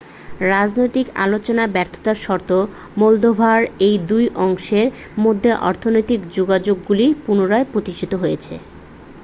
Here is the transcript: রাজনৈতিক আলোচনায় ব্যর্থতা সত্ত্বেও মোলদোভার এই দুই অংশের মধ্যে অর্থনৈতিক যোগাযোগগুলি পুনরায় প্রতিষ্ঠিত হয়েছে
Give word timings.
রাজনৈতিক 0.51 1.07
আলোচনায় 1.17 1.73
ব্যর্থতা 1.75 2.13
সত্ত্বেও 2.17 2.61
মোলদোভার 2.97 3.59
এই 3.87 3.95
দুই 4.09 4.25
অংশের 4.45 4.87
মধ্যে 5.19 5.51
অর্থনৈতিক 5.63 6.19
যোগাযোগগুলি 6.37 7.05
পুনরায় 7.25 7.69
প্রতিষ্ঠিত 7.71 8.11
হয়েছে 8.15 8.53